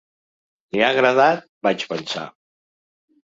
[0.75, 2.25] Li ha agradat, vaig pensar.